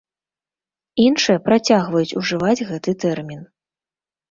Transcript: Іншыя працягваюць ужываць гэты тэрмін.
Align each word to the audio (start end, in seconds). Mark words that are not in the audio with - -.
Іншыя 1.07 1.43
працягваюць 1.51 2.17
ужываць 2.23 2.67
гэты 2.73 2.91
тэрмін. 3.07 3.47